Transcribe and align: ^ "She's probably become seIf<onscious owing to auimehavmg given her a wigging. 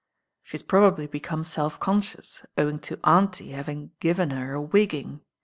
^ 0.01 0.03
"She's 0.41 0.63
probably 0.63 1.05
become 1.05 1.43
seIf<onscious 1.43 2.43
owing 2.57 2.79
to 2.79 2.97
auimehavmg 2.97 3.91
given 3.99 4.31
her 4.31 4.55
a 4.55 4.59
wigging. 4.59 5.21